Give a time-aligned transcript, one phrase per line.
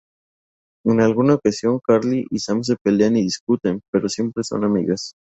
[0.83, 5.13] En alguna ocasión, Carly y Sam se pelean y discuten, pero siempre son amigas.